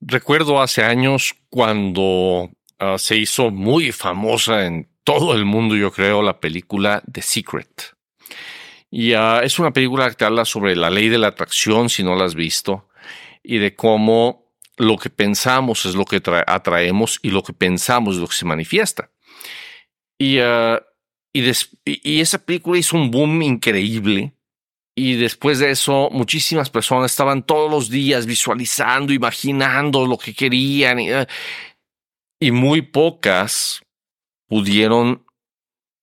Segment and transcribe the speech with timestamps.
[0.00, 2.50] Recuerdo hace años cuando
[2.80, 7.94] uh, se hizo muy famosa en todo el mundo, yo creo, la película The Secret.
[8.90, 12.16] Y uh, es una película que habla sobre la ley de la atracción, si no
[12.16, 12.88] la has visto,
[13.42, 14.46] y de cómo
[14.76, 18.44] lo que pensamos es lo que atraemos y lo que pensamos es lo que se
[18.44, 19.10] manifiesta.
[20.18, 20.78] Y, uh,
[21.32, 24.32] y, esa película hizo un boom increíble.
[24.98, 30.98] Y después de eso, muchísimas personas estaban todos los días visualizando, imaginando lo que querían.
[30.98, 31.26] Y, uh,
[32.40, 33.82] y muy pocas
[34.48, 35.26] pudieron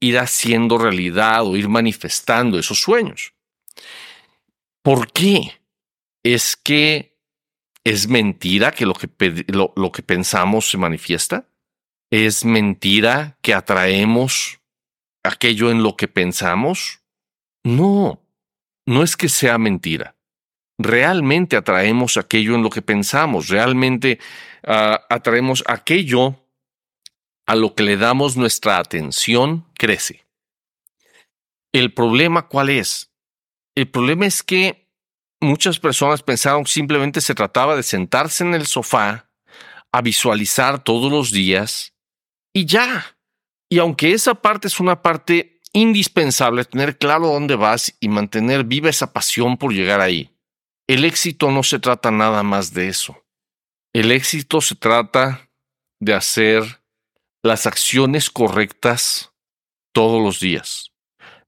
[0.00, 3.34] ir haciendo realidad o ir manifestando esos sueños.
[4.82, 5.60] ¿Por qué?
[6.22, 7.18] Es que
[7.82, 9.08] es mentira que lo que,
[9.48, 11.48] lo que pensamos se manifiesta.
[12.10, 14.60] Es mentira que atraemos
[15.24, 17.00] aquello en lo que pensamos.
[17.64, 18.25] No,
[18.86, 20.14] no es que sea mentira.
[20.78, 23.48] Realmente atraemos aquello en lo que pensamos.
[23.48, 24.18] Realmente
[24.66, 26.36] uh, atraemos aquello
[27.46, 30.26] a lo que le damos nuestra atención crece.
[31.72, 33.12] El problema cuál es?
[33.74, 34.88] El problema es que
[35.40, 39.30] muchas personas pensaron que simplemente se trataba de sentarse en el sofá
[39.92, 41.94] a visualizar todos los días
[42.52, 43.16] y ya.
[43.68, 48.88] Y aunque esa parte es una parte indispensable, tener claro dónde vas y mantener viva
[48.88, 50.30] esa pasión por llegar ahí,
[50.88, 53.24] el éxito no se trata nada más de eso.
[53.92, 55.50] El éxito se trata
[56.00, 56.82] de hacer
[57.42, 59.32] las acciones correctas
[59.92, 60.92] todos los días,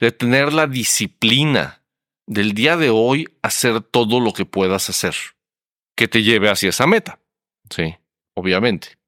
[0.00, 1.84] de tener la disciplina
[2.26, 5.14] del día de hoy, hacer todo lo que puedas hacer
[5.96, 7.20] que te lleve hacia esa meta.
[7.70, 7.96] Sí,
[8.34, 8.98] obviamente.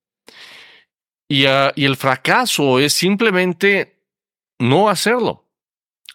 [1.29, 3.98] Y, uh, y el fracaso es simplemente
[4.59, 5.45] no hacerlo.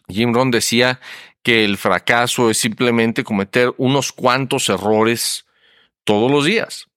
[0.08, 1.00] Jim Rohn decía
[1.42, 5.46] que el fracaso es simplemente cometer unos cuantos errores
[6.04, 6.88] todos los días.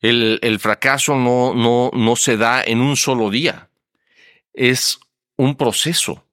[0.00, 3.70] El, el fracaso no, no, no se da en un solo día.
[4.52, 5.00] Es
[5.36, 6.26] un proceso.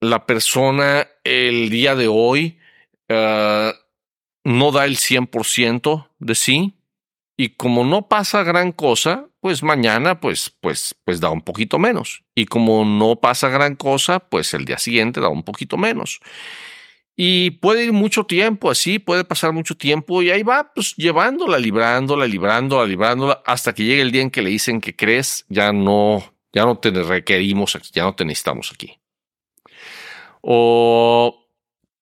[0.00, 2.58] La persona el día de hoy
[3.08, 3.72] uh,
[4.44, 6.74] no da el 100% de sí
[7.36, 12.24] y como no pasa gran cosa, pues mañana pues pues pues da un poquito menos
[12.34, 16.20] y como no pasa gran cosa, pues el día siguiente da un poquito menos.
[17.14, 21.58] Y puede ir mucho tiempo así, puede pasar mucho tiempo y ahí va, pues llevándola,
[21.58, 25.74] librándola, librándola, librándola, hasta que llegue el día en que le dicen que crees, ya
[25.74, 26.24] no,
[26.54, 28.98] ya no te requerimos ya no te necesitamos aquí.
[30.40, 31.46] O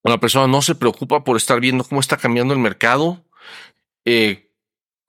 [0.05, 3.25] una persona no se preocupa por estar viendo cómo está cambiando el mercado,
[4.05, 4.52] eh,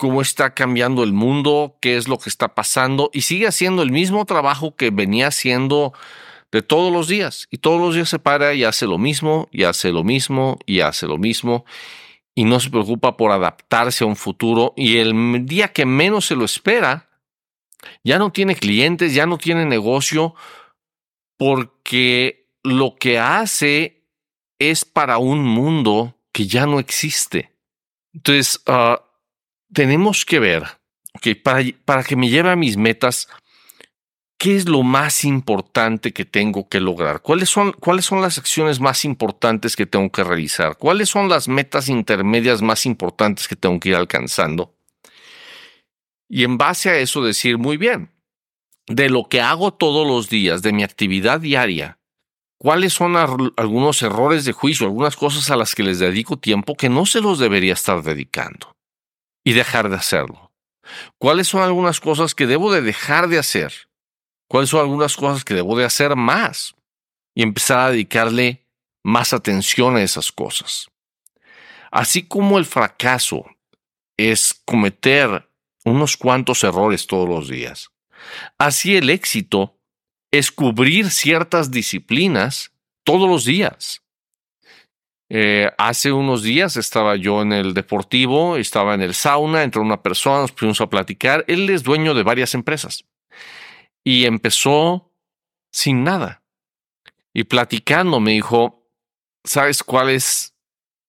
[0.03, 3.90] cómo está cambiando el mundo, qué es lo que está pasando y sigue haciendo el
[3.90, 5.94] mismo trabajo que venía haciendo
[6.52, 7.47] de todos los días.
[7.52, 10.81] Y todos los días se para y hace lo mismo, y hace lo mismo, y
[10.81, 11.64] hace lo mismo.
[12.36, 14.74] Y no se preocupa por adaptarse a un futuro.
[14.75, 17.08] Y el día que menos se lo espera,
[18.03, 20.35] ya no tiene clientes, ya no tiene negocio,
[21.38, 24.03] porque lo que hace
[24.59, 27.53] es para un mundo que ya no existe.
[28.14, 29.02] Entonces, uh,
[29.73, 30.63] tenemos que ver,
[31.44, 33.28] para, para que me lleve a mis metas,
[34.38, 37.22] ¿qué es lo más importante que tengo que lograr?
[37.22, 40.78] ¿Cuáles son, ¿Cuáles son las acciones más importantes que tengo que realizar?
[40.78, 44.75] ¿Cuáles son las metas intermedias más importantes que tengo que ir alcanzando?
[46.29, 48.09] Y en base a eso decir, muy bien,
[48.88, 52.00] de lo que hago todos los días, de mi actividad diaria,
[52.57, 56.90] ¿cuáles son algunos errores de juicio, algunas cosas a las que les dedico tiempo que
[56.90, 58.72] no se los debería estar dedicando?
[59.44, 60.52] Y dejar de hacerlo.
[61.18, 63.74] ¿Cuáles son algunas cosas que debo de dejar de hacer?
[64.54, 66.76] cuáles son algunas cosas que debo de hacer más
[67.34, 68.68] y empezar a dedicarle
[69.03, 70.92] más atención a esas cosas.
[71.90, 73.48] Así como el fracaso
[74.16, 75.50] es cometer
[75.86, 77.90] unos cuantos errores todos los días,
[78.59, 79.80] así el éxito
[80.30, 84.03] es cubrir ciertas disciplinas todos los días.
[85.29, 90.02] Eh, hace unos días estaba yo en el deportivo, estaba en el sauna, entró una
[90.02, 91.43] persona, nos pusimos a platicar.
[91.47, 93.05] Él es dueño de varias empresas
[94.03, 95.11] y empezó
[95.72, 96.43] sin nada.
[97.34, 98.87] Y platicando me dijo,
[99.43, 100.55] ¿sabes cuál es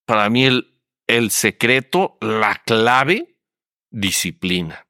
[0.06, 3.38] para mí el, el secreto, la clave?
[3.90, 4.86] Disciplina.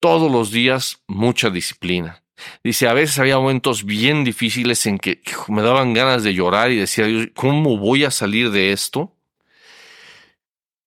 [0.00, 2.22] Todos los días mucha disciplina.
[2.62, 6.76] Dice, a veces había momentos bien difíciles en que me daban ganas de llorar y
[6.76, 9.14] decía, ¿cómo voy a salir de esto?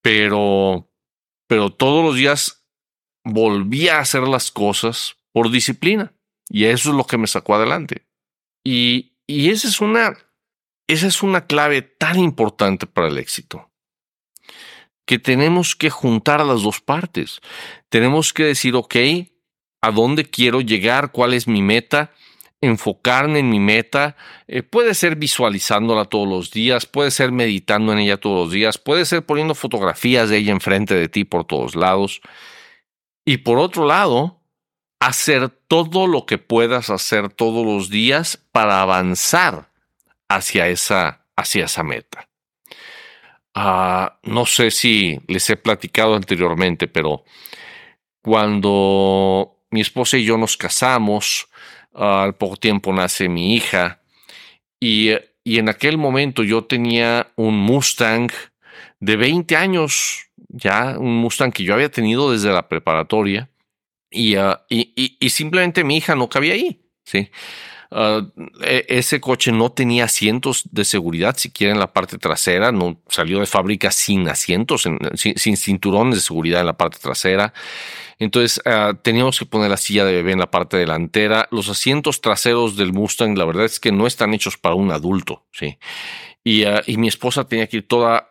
[0.01, 0.89] Pero,
[1.47, 2.65] pero todos los días
[3.23, 6.13] volvía a hacer las cosas por disciplina.
[6.49, 8.05] Y eso es lo que me sacó adelante.
[8.63, 10.17] Y, y esa es una,
[10.87, 13.69] esa es una clave tan importante para el éxito.
[15.05, 17.41] que tenemos que juntar las dos partes.
[17.89, 18.95] Tenemos que decir, ok,
[19.81, 21.11] ¿a dónde quiero llegar?
[21.11, 22.11] ¿Cuál es mi meta?
[22.61, 24.15] enfocarme en mi meta,
[24.47, 28.77] eh, puede ser visualizándola todos los días, puede ser meditando en ella todos los días,
[28.77, 32.21] puede ser poniendo fotografías de ella enfrente de ti por todos lados.
[33.25, 34.39] Y por otro lado,
[34.99, 39.71] hacer todo lo que puedas hacer todos los días para avanzar
[40.29, 42.29] hacia esa, hacia esa meta.
[43.55, 47.23] Ah, no sé si les he platicado anteriormente, pero
[48.21, 51.47] cuando mi esposa y yo nos casamos,
[51.93, 54.01] al poco tiempo nace mi hija
[54.79, 55.11] y,
[55.43, 58.31] y, en aquel momento yo tenía un Mustang
[58.99, 63.49] de 20 años, ya un Mustang que yo había tenido desde la preparatoria
[64.09, 67.29] y, ah, y, y, y simplemente mi hija no cabía ahí, ¿sí?
[67.93, 68.25] Uh,
[68.61, 73.45] ese coche no tenía asientos de seguridad siquiera en la parte trasera, no salió de
[73.45, 77.53] fábrica sin asientos, sin, cinturones de seguridad en la parte trasera.
[78.17, 81.49] Entonces uh, teníamos que poner la silla de bebé en la parte delantera.
[81.51, 85.43] Los asientos traseros del Mustang, la verdad es que no están hechos para un adulto,
[85.51, 85.77] sí.
[86.45, 88.30] Y, uh, y mi esposa tenía que ir toda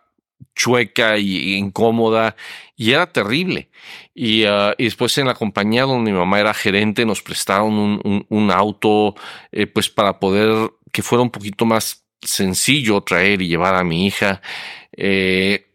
[0.54, 2.36] chueca y, incómoda
[2.76, 3.70] y era terrible.
[4.14, 8.50] Y, uh, y, después en la compañía donde mi mamá era gerente nos prestaron un,
[8.50, 9.14] auto
[9.52, 14.06] eh, pues para poder que fuera un poquito más sencillo traer y llevar a mi
[14.06, 14.42] hija.
[14.96, 15.66] Eh,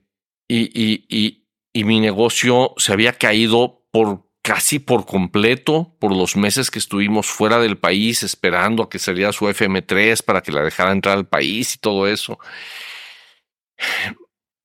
[0.48, 6.78] y, y mi negocio se había caído por casi por completo por los meses que
[6.78, 11.18] estuvimos fuera del país esperando a que saliera su FM3 para que la dejara entrar
[11.18, 12.38] al país y todo eso.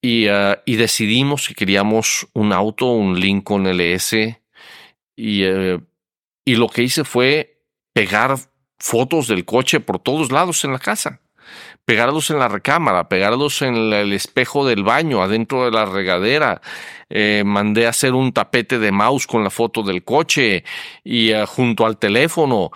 [0.02, 4.40] Y, uh, y, decidimos que queríamos un auto, un Lincoln LS.
[5.16, 5.82] Y, uh,
[6.44, 7.60] y lo que hice fue
[7.92, 8.36] pegar
[8.78, 11.20] fotos del coche por todos lados en la casa.
[11.84, 16.60] Pegarlos en la recámara, pegarlos en el espejo del baño, adentro de la regadera.
[17.08, 20.64] Eh, mandé a hacer un tapete de mouse con la foto del coche
[21.04, 22.70] y uh, junto al teléfono.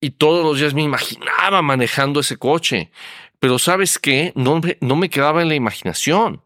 [0.00, 2.90] Y todos los días me imaginaba manejando ese coche.
[3.44, 6.42] Pero sabes qué, no, no me quedaba en la imaginación.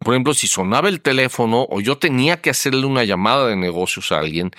[0.00, 4.10] Por ejemplo, si sonaba el teléfono o yo tenía que hacerle una llamada de negocios
[4.10, 4.50] a alguien,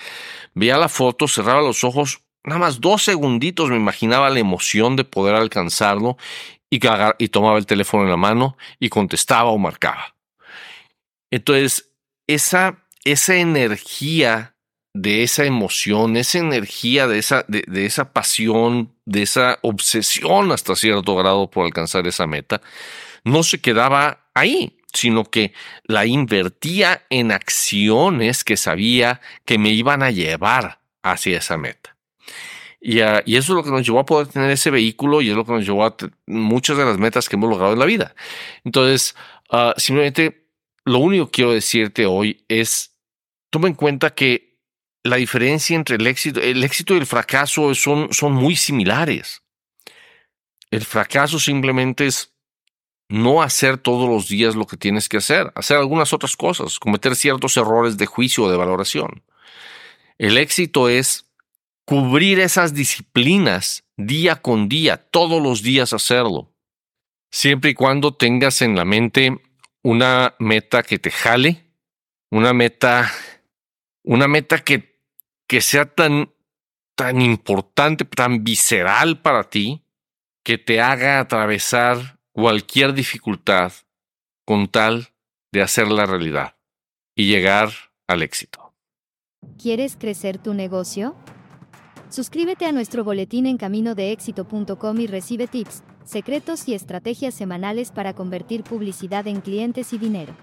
[0.54, 5.04] veía la foto, cerraba los ojos, nada más dos segunditos me imaginaba la emoción de
[5.04, 6.16] poder alcanzarlo
[6.70, 6.78] y,
[7.28, 10.16] tomaba el teléfono en la mano y contestaba o marcaba.
[11.30, 11.90] Entonces,
[12.26, 14.53] esa, esa energía
[14.94, 20.76] de esa emoción, esa energía, de esa, de, de, esa pasión, de esa obsesión hasta
[20.76, 22.62] cierto grado por alcanzar esa meta,
[23.24, 25.52] no se quedaba ahí, sino que
[25.84, 31.96] la invertía en acciones que sabía que me iban a llevar hacia esa meta.
[32.80, 35.30] Y, uh, y, eso es lo que nos llevó a poder tener ese vehículo y
[35.30, 37.86] es lo que nos llevó a muchas de las metas que hemos logrado en la
[37.86, 38.14] vida.
[38.62, 39.16] Entonces,
[39.50, 40.46] uh, simplemente
[40.84, 42.94] lo único que quiero decirte hoy es,
[43.50, 44.53] toma en cuenta que
[45.04, 49.42] la diferencia entre el éxito, el éxito y el fracaso son, son muy similares.
[50.70, 52.32] El fracaso simplemente es
[53.10, 57.14] no hacer todos los días lo que tienes que hacer, hacer algunas otras cosas, cometer
[57.14, 59.22] ciertos errores de juicio o de valoración.
[60.16, 61.26] El éxito es
[61.84, 66.50] cubrir esas disciplinas día con día, todos los días hacerlo,
[67.30, 69.38] siempre y cuando tengas en la mente
[69.82, 71.70] una meta que te jale,
[72.30, 73.12] una meta,
[74.02, 74.93] una meta que
[75.46, 76.32] que sea tan,
[76.96, 79.84] tan importante, tan visceral para ti,
[80.44, 83.72] que te haga atravesar cualquier dificultad
[84.44, 85.08] con tal
[85.52, 86.56] de hacer la realidad
[87.16, 87.70] y llegar
[88.06, 88.74] al éxito.
[89.60, 91.16] ¿Quieres crecer tu negocio?
[92.10, 98.62] Suscríbete a nuestro boletín en caminodeéxito.com y recibe tips, secretos y estrategias semanales para convertir
[98.62, 100.34] publicidad en clientes y dinero.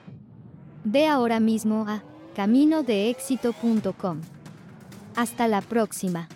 [0.84, 2.04] Ve ahora mismo a
[2.36, 4.22] caminodeéxito.com.
[5.16, 6.28] Hasta la próxima.